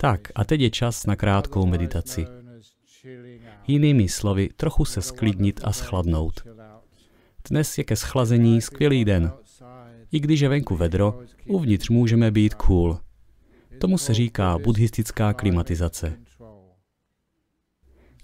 Tak 0.00 0.20
a 0.34 0.44
teď 0.44 0.60
je 0.60 0.70
čas 0.70 1.06
na 1.06 1.16
krátkou 1.16 1.66
meditaci. 1.66 2.26
Jinými 3.66 4.08
slovy, 4.08 4.48
trochu 4.56 4.84
se 4.84 5.02
sklidnit 5.02 5.60
a 5.64 5.72
schladnout. 5.72 6.46
Dnes 7.50 7.78
je 7.78 7.84
ke 7.84 7.96
schlazení 7.96 8.60
skvělý 8.60 9.04
den. 9.04 9.32
I 10.12 10.20
když 10.20 10.40
je 10.40 10.48
venku 10.48 10.76
vedro, 10.76 11.20
uvnitř 11.46 11.88
můžeme 11.88 12.30
být 12.30 12.54
cool. 12.54 12.98
Tomu 13.80 13.98
se 13.98 14.14
říká 14.14 14.58
buddhistická 14.58 15.32
klimatizace. 15.32 16.18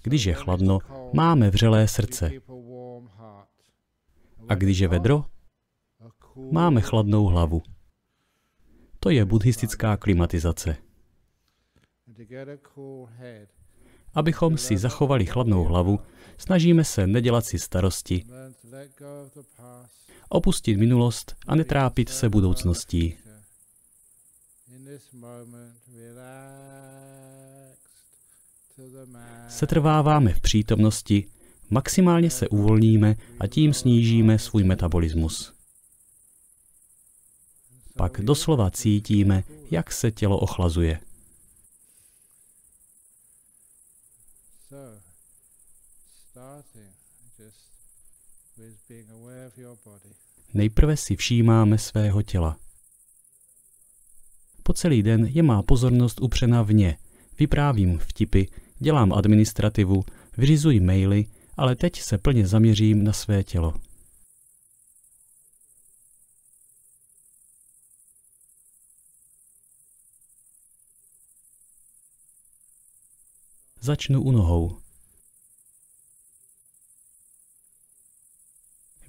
Když 0.03 0.25
je 0.25 0.35
chladno, 0.35 0.79
máme 1.13 1.51
vřelé 1.51 1.89
srdce. 1.89 2.31
A 4.49 4.55
když 4.55 4.79
je 4.79 4.89
vedro, 4.89 5.25
máme 6.51 6.81
chladnou 6.81 7.25
hlavu. 7.25 7.63
To 9.05 9.11
je 9.11 9.25
buddhistická 9.25 9.97
klimatizace. 9.97 10.77
Abychom 14.15 14.59
si 14.59 14.79
zachovali 14.79 15.27
chladnou 15.27 15.65
hlavu, 15.65 16.01
snažíme 16.39 16.85
se 16.85 17.07
nedělat 17.07 17.47
si 17.47 17.59
starosti, 17.59 18.25
opustit 20.29 20.79
minulost 20.79 21.37
a 21.47 21.55
netrápit 21.55 22.09
se 22.09 22.29
budoucností. 22.29 23.17
Setrváváme 29.49 30.33
v 30.33 30.41
přítomnosti, 30.41 31.27
maximálně 31.71 32.31
se 32.31 32.49
uvolníme 32.49 33.17
a 33.41 33.47
tím 33.47 33.75
snížíme 33.75 34.39
svůj 34.39 34.65
metabolismus. 34.65 35.54
Pak 37.97 38.21
doslova 38.21 38.71
cítíme, 38.71 39.45
jak 39.71 39.93
se 39.93 40.11
tělo 40.11 40.39
ochlazuje. 40.39 41.01
Nejprve 50.55 50.97
si 50.97 51.17
všímáme 51.17 51.79
svého 51.79 52.23
těla. 52.23 52.57
Po 54.63 54.73
celý 54.73 55.03
den 55.03 55.25
je 55.25 55.43
má 55.43 55.63
pozornost 55.63 56.21
upřena 56.21 56.63
vně. 56.63 56.99
Vyprávím 57.39 57.99
vtipy, 57.99 58.47
dělám 58.79 59.13
administrativu, 59.13 60.05
vyřizuji 60.37 60.81
maily, 60.81 61.27
ale 61.57 61.77
teď 61.77 62.01
se 62.01 62.19
plně 62.19 62.47
zaměřím 62.47 63.05
na 63.05 63.13
své 63.13 63.45
tělo. 63.45 63.75
Začnu 73.85 74.23
u 74.23 74.31
nohou. 74.31 74.81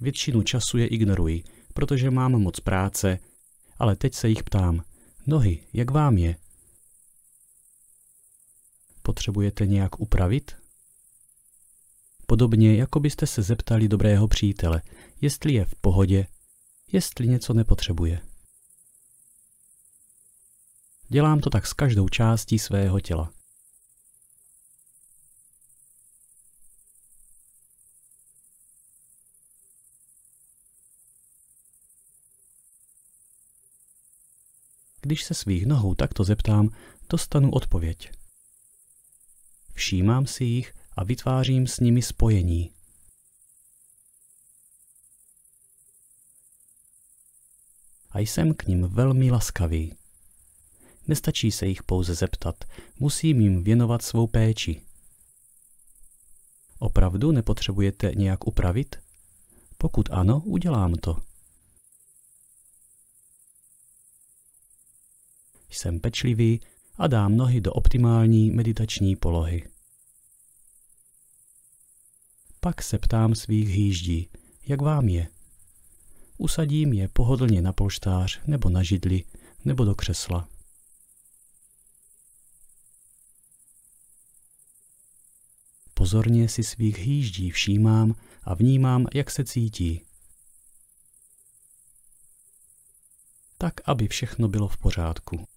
Většinu 0.00 0.42
času 0.42 0.78
je 0.78 0.86
ignoruji, 0.86 1.44
protože 1.74 2.10
mám 2.10 2.32
moc 2.32 2.60
práce, 2.60 3.18
ale 3.78 3.96
teď 3.96 4.14
se 4.14 4.28
jich 4.28 4.42
ptám. 4.44 4.84
Nohy, 5.26 5.66
jak 5.72 5.90
vám 5.90 6.18
je? 6.18 6.36
Potřebujete 9.02 9.66
nějak 9.66 10.00
upravit? 10.00 10.56
Podobně, 12.26 12.76
jako 12.76 13.00
byste 13.00 13.26
se 13.26 13.42
zeptali 13.42 13.88
dobrého 13.88 14.28
přítele, 14.28 14.82
jestli 15.20 15.52
je 15.52 15.64
v 15.64 15.74
pohodě, 15.74 16.26
jestli 16.92 17.28
něco 17.28 17.54
nepotřebuje. 17.54 18.20
Dělám 21.08 21.40
to 21.40 21.50
tak 21.50 21.66
s 21.66 21.72
každou 21.72 22.08
částí 22.08 22.58
svého 22.58 23.00
těla. 23.00 23.35
Když 35.06 35.24
se 35.24 35.34
svých 35.34 35.66
nohou 35.66 35.94
takto 35.94 36.24
zeptám, 36.24 36.68
dostanu 37.10 37.50
odpověď. 37.50 38.12
Všímám 39.74 40.26
si 40.26 40.44
jich 40.44 40.74
a 40.96 41.04
vytvářím 41.04 41.66
s 41.66 41.80
nimi 41.80 42.02
spojení. 42.02 42.70
A 48.10 48.18
jsem 48.18 48.54
k 48.54 48.66
ním 48.66 48.82
velmi 48.82 49.30
laskavý. 49.30 49.94
Nestačí 51.08 51.52
se 51.52 51.66
jich 51.66 51.82
pouze 51.82 52.14
zeptat, 52.14 52.64
musím 52.98 53.40
jim 53.40 53.64
věnovat 53.64 54.02
svou 54.02 54.26
péči. 54.26 54.82
Opravdu 56.78 57.32
nepotřebujete 57.32 58.12
nějak 58.14 58.46
upravit? 58.46 58.96
Pokud 59.78 60.10
ano, 60.10 60.42
udělám 60.44 60.94
to. 60.94 61.35
Jsem 65.76 66.00
pečlivý 66.00 66.60
a 66.98 67.06
dám 67.06 67.36
nohy 67.36 67.60
do 67.60 67.72
optimální 67.72 68.50
meditační 68.50 69.16
polohy. 69.16 69.68
Pak 72.60 72.82
se 72.82 72.98
ptám 72.98 73.34
svých 73.34 73.68
hýždí, 73.68 74.30
jak 74.66 74.82
vám 74.82 75.08
je. 75.08 75.28
Usadím 76.38 76.92
je 76.92 77.08
pohodlně 77.08 77.62
na 77.62 77.72
polštář 77.72 78.40
nebo 78.46 78.68
na 78.70 78.82
židli 78.82 79.24
nebo 79.64 79.84
do 79.84 79.94
křesla. 79.94 80.48
Pozorně 85.94 86.48
si 86.48 86.64
svých 86.64 86.98
hýždí 86.98 87.50
všímám 87.50 88.14
a 88.42 88.54
vnímám, 88.54 89.06
jak 89.14 89.30
se 89.30 89.44
cítí. 89.44 90.06
Tak, 93.58 93.74
aby 93.84 94.08
všechno 94.08 94.48
bylo 94.48 94.68
v 94.68 94.76
pořádku. 94.76 95.55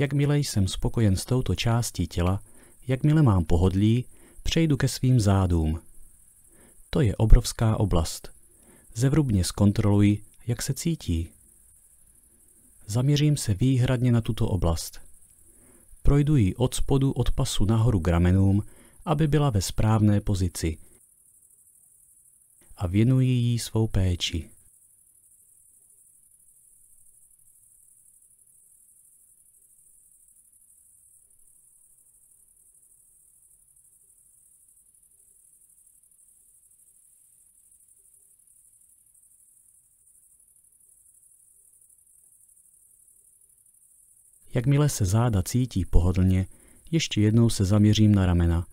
Jakmile 0.00 0.38
jsem 0.38 0.68
spokojen 0.68 1.16
s 1.16 1.24
touto 1.24 1.54
částí 1.54 2.06
těla, 2.06 2.42
jakmile 2.86 3.22
mám 3.22 3.44
pohodlí, 3.44 4.04
přejdu 4.42 4.76
ke 4.76 4.88
svým 4.88 5.20
zádům. 5.20 5.80
To 6.90 7.00
je 7.00 7.16
obrovská 7.16 7.76
oblast. 7.76 8.28
Zevrubně 8.94 9.44
zkontroluji, 9.44 10.22
jak 10.46 10.62
se 10.62 10.74
cítí. 10.74 11.30
Zaměřím 12.86 13.36
se 13.36 13.54
výhradně 13.54 14.12
na 14.12 14.20
tuto 14.20 14.48
oblast. 14.48 15.00
Projdu 16.02 16.36
ji 16.36 16.54
od 16.54 16.74
spodu 16.74 17.12
od 17.12 17.30
pasu 17.30 17.64
nahoru 17.64 18.00
k 18.00 18.08
ramenům, 18.08 18.62
aby 19.04 19.28
byla 19.28 19.50
ve 19.50 19.62
správné 19.62 20.20
pozici. 20.20 20.78
A 22.76 22.86
věnuji 22.86 23.30
jí 23.30 23.58
svou 23.58 23.86
péči. 23.86 24.50
Jakmile 44.54 44.88
se 44.88 45.04
záda 45.04 45.42
cítí 45.42 45.84
pohodlně, 45.84 46.46
ještě 46.90 47.20
jednou 47.20 47.50
se 47.50 47.64
zaměřím 47.64 48.14
na 48.14 48.26
ramena. 48.26 48.66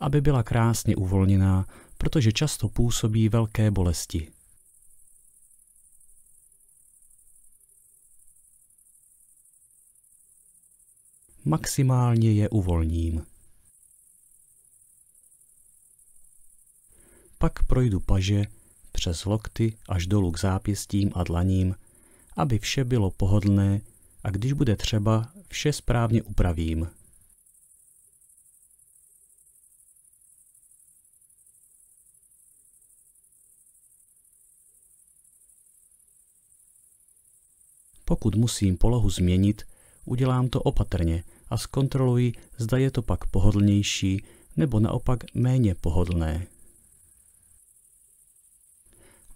Aby 0.00 0.20
byla 0.20 0.42
krásně 0.42 0.96
uvolněná, 0.96 1.66
protože 1.98 2.32
často 2.32 2.68
působí 2.68 3.28
velké 3.28 3.70
bolesti. 3.70 4.32
Maximálně 11.44 12.32
je 12.32 12.48
uvolním. 12.48 13.26
Pak 17.38 17.64
projdu 17.66 18.00
paže 18.00 18.44
přes 18.92 19.24
lokty 19.24 19.78
až 19.88 20.06
dolů 20.06 20.32
k 20.32 20.40
zápěstím 20.40 21.12
a 21.14 21.24
dlaním 21.24 21.74
aby 22.36 22.58
vše 22.58 22.84
bylo 22.84 23.10
pohodlné 23.10 23.80
a 24.24 24.30
když 24.30 24.52
bude 24.52 24.76
třeba, 24.76 25.32
vše 25.48 25.72
správně 25.72 26.22
upravím. 26.22 26.88
Pokud 38.04 38.34
musím 38.34 38.76
polohu 38.76 39.10
změnit, 39.10 39.62
udělám 40.04 40.48
to 40.48 40.62
opatrně 40.62 41.24
a 41.50 41.58
zkontroluji, 41.58 42.32
zda 42.58 42.78
je 42.78 42.90
to 42.90 43.02
pak 43.02 43.26
pohodlnější 43.26 44.24
nebo 44.56 44.80
naopak 44.80 45.18
méně 45.34 45.74
pohodlné. 45.74 46.46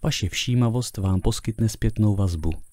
Vaše 0.03 0.29
všímavost 0.29 0.97
vám 0.97 1.21
poskytne 1.21 1.69
zpětnou 1.69 2.15
vazbu. 2.15 2.70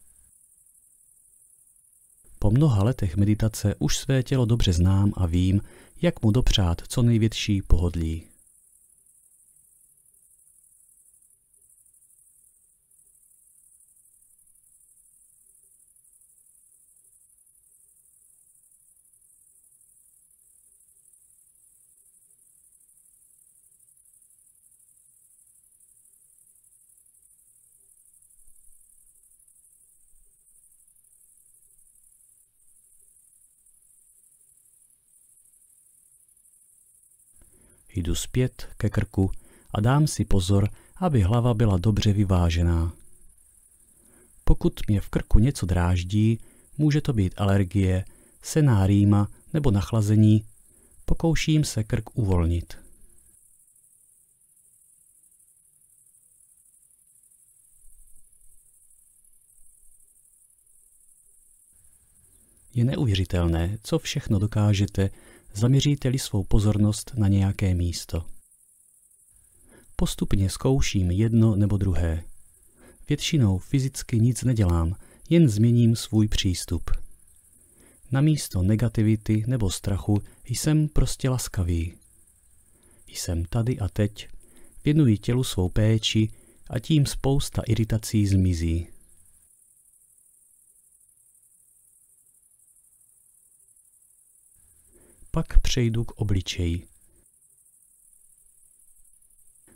Po 2.39 2.51
mnoha 2.51 2.85
letech 2.85 3.17
meditace 3.17 3.75
už 3.79 3.99
své 3.99 4.23
tělo 4.23 4.45
dobře 4.45 4.73
znám 4.73 5.13
a 5.17 5.27
vím, 5.27 5.61
jak 6.03 6.23
mu 6.23 6.31
dopřát 6.31 6.83
co 6.89 7.03
největší 7.03 7.63
pohodlí. 7.63 8.28
Jdu 37.99 38.15
zpět 38.15 38.69
ke 38.77 38.91
krku 38.91 39.31
a 39.75 39.81
dám 39.81 40.07
si 40.07 40.25
pozor, 40.25 40.69
aby 40.97 41.23
hlava 41.23 41.55
byla 41.55 41.79
dobře 41.79 42.13
vyvážená. 42.13 42.93
Pokud 44.45 44.81
mě 44.89 45.01
v 45.01 45.09
krku 45.09 45.39
něco 45.39 45.67
dráždí, 45.67 46.41
může 46.79 47.01
to 47.01 47.13
být 47.13 47.35
alergie, 47.37 48.05
sená 48.43 48.87
rýma 48.87 49.29
nebo 49.53 49.71
nachlazení, 49.71 50.45
pokouším 51.05 51.65
se 51.65 51.85
krk 51.85 52.19
uvolnit. 52.19 52.79
Je 62.75 62.85
neuvěřitelné, 62.85 63.79
co 63.83 63.99
všechno 63.99 64.39
dokážete, 64.39 65.11
zaměříte-li 65.59 66.19
svou 66.19 66.45
pozornost 66.45 67.13
na 67.17 67.29
nějaké 67.29 67.75
místo. 67.75 68.25
Postupně 69.97 70.51
zkouším 70.51 71.11
jedno 71.11 71.57
nebo 71.57 71.77
druhé. 71.77 72.25
Většinou 73.09 73.59
fyzicky 73.59 74.21
nic 74.21 74.43
nedělám, 74.43 74.97
jen 75.31 75.49
změním 75.49 75.97
svůj 75.97 76.29
přístup. 76.29 76.91
Na 78.13 78.21
místo 78.21 78.63
negativity 78.63 79.45
nebo 79.47 79.71
strachu 79.71 80.23
jsem 80.45 80.89
prostě 80.89 81.29
laskavý. 81.29 81.95
Jsem 83.07 83.45
tady 83.45 83.79
a 83.79 83.89
teď, 83.89 84.29
věnuji 84.85 85.19
tělu 85.19 85.45
svou 85.45 85.69
péči 85.69 86.29
a 86.71 86.79
tím 86.79 87.07
spousta 87.07 87.63
iritací 87.67 88.27
zmizí. 88.27 88.87
Pak 95.31 95.61
přejdu 95.61 96.05
k 96.05 96.11
obličeji. 96.11 96.89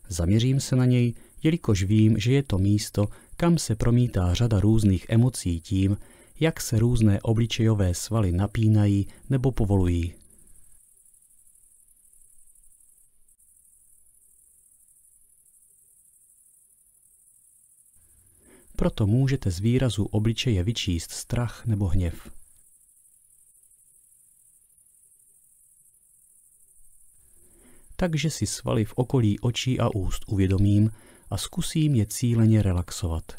Zaměřím 0.09 0.61
se 0.61 0.77
na 0.77 0.85
něj, 0.85 1.15
jelikož 1.43 1.83
vím, 1.83 2.19
že 2.19 2.33
je 2.33 2.43
to 2.43 2.59
místo, 2.59 3.09
kam 3.37 3.59
se 3.59 3.77
promítá 3.77 4.35
řada 4.35 4.61
různých 4.61 5.07
emocí 5.09 5.61
tím, 5.61 5.97
jak 6.41 6.61
se 6.61 6.79
různé 6.79 7.21
obličejové 7.21 7.95
svaly 7.95 8.33
napínají 8.33 9.07
nebo 9.31 9.53
povolují. 9.53 10.15
Proto 18.77 19.07
můžete 19.07 19.51
z 19.51 19.59
výrazu 19.61 20.05
obličeje 20.05 20.63
vyčíst 20.63 21.11
strach 21.11 21.67
nebo 21.67 21.87
hněv. 21.87 22.42
Takže 28.03 28.31
si 28.31 28.47
svaly 28.47 28.85
v 28.85 28.93
okolí 28.97 29.41
očí 29.41 29.81
a 29.81 29.95
úst 29.95 30.25
uvědomím 30.27 30.91
a 31.31 31.39
zkusím 31.39 31.95
je 31.95 32.07
cíleně 32.07 32.63
relaxovat. 32.63 33.33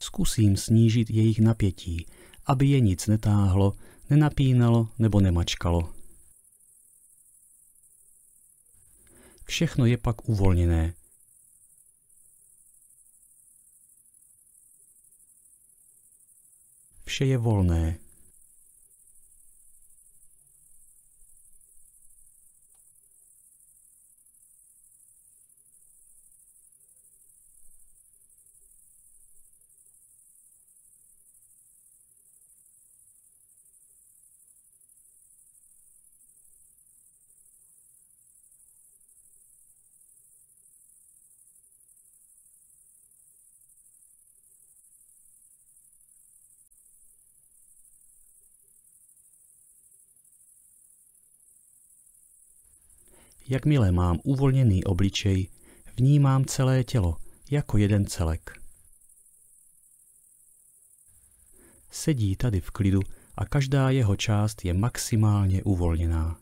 Zkusím 0.00 0.56
snížit 0.56 1.10
jejich 1.10 1.38
napětí, 1.38 2.06
aby 2.46 2.66
je 2.66 2.80
nic 2.80 3.06
netáhlo, 3.06 3.72
nenapínalo 4.10 4.88
nebo 4.98 5.20
nemačkalo. 5.20 5.94
Všechno 9.44 9.86
je 9.86 9.96
pak 9.96 10.28
uvolněné. 10.28 10.94
Vše 17.04 17.24
je 17.24 17.38
volné. 17.38 18.07
Jakmile 53.48 53.92
mám 53.92 54.18
uvolněný 54.24 54.84
obličej, 54.84 55.48
vnímám 55.96 56.44
celé 56.44 56.84
tělo 56.84 57.16
jako 57.50 57.78
jeden 57.78 58.06
celek. 58.06 58.52
Sedí 61.90 62.36
tady 62.36 62.60
v 62.60 62.70
klidu 62.70 63.00
a 63.36 63.44
každá 63.44 63.90
jeho 63.90 64.16
část 64.16 64.64
je 64.64 64.74
maximálně 64.74 65.62
uvolněná. 65.62 66.40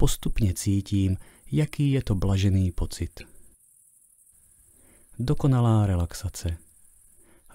Postupně 0.00 0.54
cítím, 0.54 1.16
jaký 1.52 1.92
je 1.92 2.02
to 2.02 2.14
blažený 2.14 2.72
pocit. 2.72 3.20
Dokonalá 5.18 5.86
relaxace. 5.86 6.58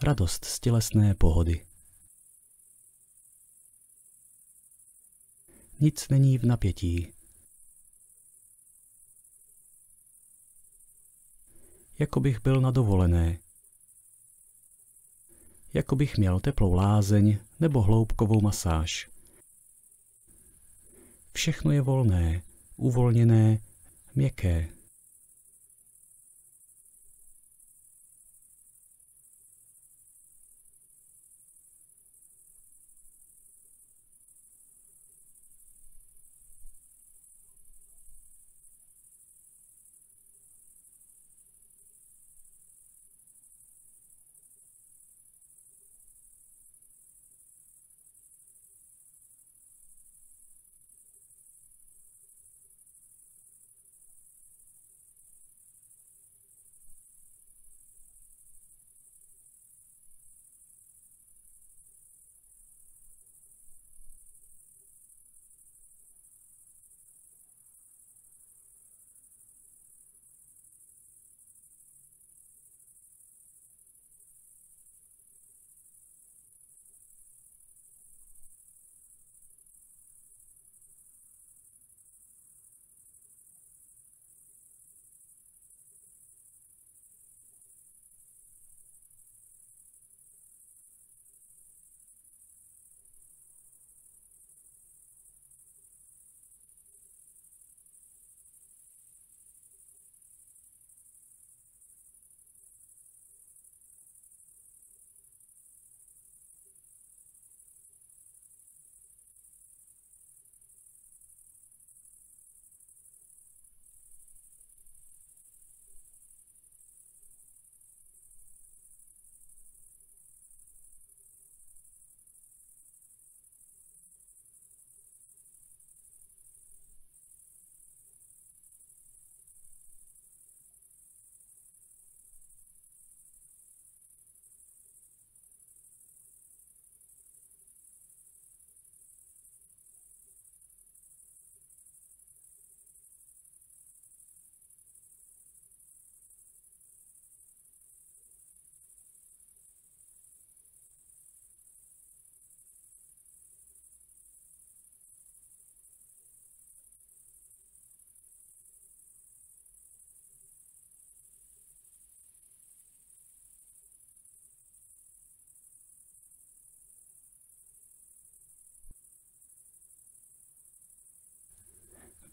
Radost 0.02 0.46
z 0.46 0.60
tělesné 0.60 1.16
pohody. 1.16 1.68
Nic 5.80 6.10
není 6.10 6.38
v 6.38 6.44
napětí. 6.46 7.14
Jako 12.00 12.20
bych 12.20 12.42
byl 12.42 12.62
na 12.62 12.72
dovolené. 12.72 13.40
Jako 15.74 15.96
bych 15.96 16.18
měl 16.18 16.40
teplou 16.40 16.74
lázeň 16.74 17.40
nebo 17.60 17.82
hloubkovou 17.82 18.42
masáž. 18.42 19.15
Všechno 21.36 21.72
je 21.72 21.82
volné, 21.82 22.42
uvolněné, 22.78 23.60
měkké. 24.16 24.75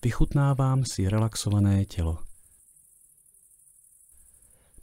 Vychutnávám 0.05 0.85
si 0.85 1.09
relaxované 1.09 1.85
tělo. 1.85 2.19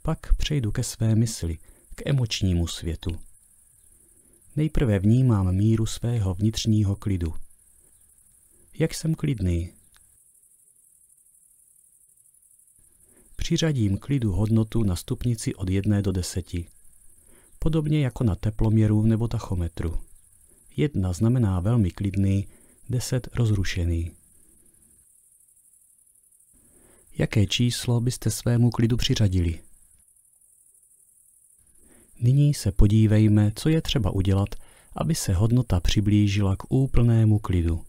Pak 0.01 0.35
přejdu 0.35 0.71
ke 0.71 0.83
své 0.83 1.15
mysli, 1.15 1.57
k 1.95 2.01
emočnímu 2.05 2.67
světu. 2.67 3.19
Nejprve 4.55 4.99
vnímám 4.99 5.55
míru 5.55 5.85
svého 5.85 6.33
vnitřního 6.33 6.95
klidu. 6.95 7.33
Jak 8.79 8.93
jsem 8.93 9.15
klidný? 9.15 9.73
Přiřadím 13.35 13.97
klidu 13.97 14.31
hodnotu 14.31 14.83
na 14.83 14.95
stupnici 14.95 15.55
od 15.55 15.69
1 15.69 16.01
do 16.01 16.11
10. 16.11 16.45
Podobně 17.59 18.03
jako 18.03 18.23
na 18.23 18.35
teploměru 18.35 19.01
nebo 19.05 19.27
tachometru. 19.27 19.99
Jedna 20.75 21.13
znamená 21.13 21.59
velmi 21.59 21.91
klidný, 21.91 22.47
10 22.89 23.27
rozrušený. 23.35 24.18
Jaké 27.19 27.47
číslo 27.47 28.01
byste 28.01 28.31
svému 28.31 28.69
klidu 28.69 28.97
přiřadili? 28.97 29.63
Nyní 32.19 32.53
se 32.53 32.71
podívejme, 32.71 33.51
co 33.55 33.69
je 33.69 33.81
třeba 33.81 34.11
udělat, 34.11 34.49
aby 34.95 35.15
se 35.15 35.33
hodnota 35.33 35.79
přiblížila 35.79 36.55
k 36.55 36.71
úplnému 36.71 37.39
klidu. 37.39 37.85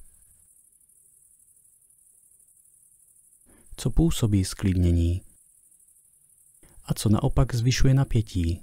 Co 3.77 3.91
působí 3.91 4.45
sklidnění? 4.45 5.23
A 6.85 6.95
co 6.95 7.09
naopak 7.09 7.55
zvyšuje 7.55 7.95
napětí? 7.95 8.63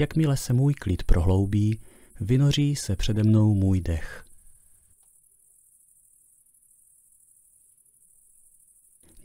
Jakmile 0.00 0.36
se 0.36 0.52
můj 0.52 0.74
klid 0.74 1.02
prohloubí, 1.02 1.80
vynoří 2.20 2.76
se 2.76 2.96
přede 2.96 3.22
mnou 3.22 3.54
můj 3.54 3.80
dech. 3.80 4.24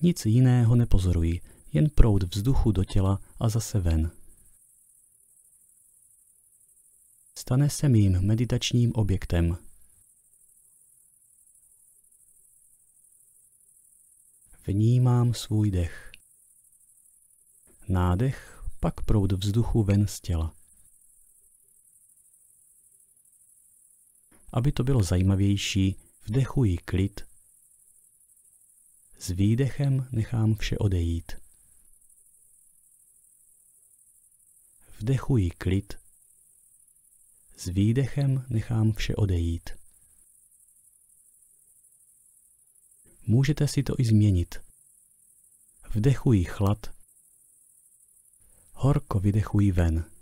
Nic 0.02 0.26
jiného 0.26 0.76
nepozoruji, 0.76 1.42
jen 1.74 1.90
proud 1.90 2.24
vzduchu 2.24 2.72
do 2.72 2.84
těla 2.84 3.20
a 3.40 3.50
zase 3.50 3.80
ven. 3.80 4.12
Stane 7.38 7.70
se 7.70 7.90
mým 7.90 8.22
meditačním 8.22 8.92
objektem. 8.96 9.58
Vnímám 14.68 15.34
svůj 15.34 15.72
dech. 15.72 16.12
Nádech, 17.88 18.64
pak 18.80 19.02
proud 19.02 19.32
vzduchu 19.32 19.84
ven 19.84 20.08
z 20.08 20.22
těla. 20.22 20.65
Aby 24.54 24.72
to 24.72 24.84
bylo 24.84 25.04
zajímavější, 25.04 25.96
vdechuji 26.26 26.78
klid. 26.78 27.22
S 29.20 29.30
výdechem 29.30 30.08
nechám 30.12 30.56
vše 30.56 30.78
odejít. 30.78 31.32
Vdechuji 35.00 35.50
klid. 35.52 35.94
S 37.58 37.66
výdechem 37.66 38.46
nechám 38.50 38.94
vše 38.94 39.16
odejít. 39.16 39.70
Můžete 43.28 43.68
si 43.68 43.84
to 43.84 43.94
i 43.98 44.06
změnit. 44.06 44.56
Vdechuji 45.90 46.44
chlad. 46.44 46.96
Horko 48.74 49.20
vydechuji 49.20 49.72
ven. 49.72 50.15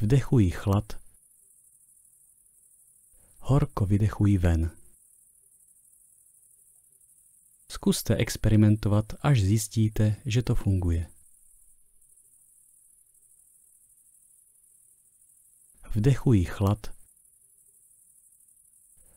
Vdechuji 0.00 0.50
chlad, 0.50 1.00
horko 3.38 3.86
vydechuji 3.86 4.38
ven. 4.38 4.70
Zkuste 7.68 8.16
experimentovat, 8.16 9.12
až 9.20 9.40
zjistíte, 9.40 10.22
že 10.26 10.42
to 10.42 10.54
funguje. 10.54 11.10
Vdechuji 15.94 16.44
chlad, 16.44 16.94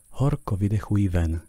horko 0.10 0.56
vydechuji 0.56 1.08
ven. 1.08 1.49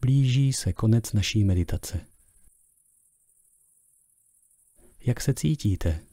Blíží 0.00 0.52
se 0.52 0.72
konec 0.72 1.12
naší 1.12 1.44
meditace. 1.44 2.06
Jak 5.00 5.20
se 5.20 5.34
cítíte? 5.34 6.06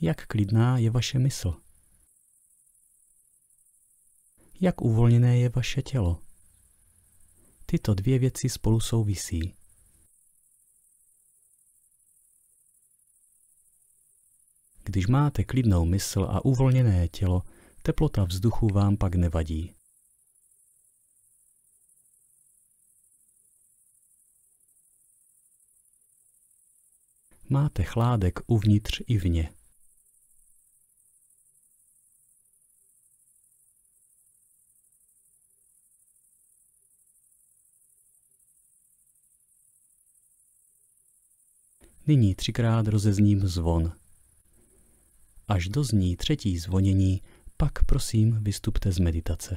Jak 0.00 0.26
klidná 0.26 0.78
je 0.78 0.90
vaše 0.90 1.18
mysl? 1.18 1.62
Jak 4.60 4.80
uvolněné 4.80 5.38
je 5.38 5.48
vaše 5.48 5.82
tělo? 5.82 6.22
Tyto 7.66 7.94
dvě 7.94 8.18
věci 8.18 8.48
spolu 8.48 8.80
souvisí. 8.80 9.61
Když 14.84 15.06
máte 15.06 15.44
klidnou 15.44 15.84
mysl 15.84 16.22
a 16.30 16.44
uvolněné 16.44 17.08
tělo, 17.08 17.42
teplota 17.82 18.24
vzduchu 18.24 18.68
vám 18.68 18.96
pak 18.96 19.14
nevadí. 19.14 19.74
Máte 27.48 27.82
chládek 27.82 28.40
uvnitř 28.46 29.02
i 29.06 29.18
vně. 29.18 29.52
Nyní 42.06 42.34
třikrát 42.34 42.86
rozezním 42.86 43.48
zvon. 43.48 44.01
Až 45.52 45.68
dozní 45.68 46.16
třetí 46.16 46.58
zvonění, 46.58 47.22
pak 47.56 47.84
prosím 47.84 48.38
vystupte 48.40 48.92
z 48.92 48.98
meditace. 48.98 49.56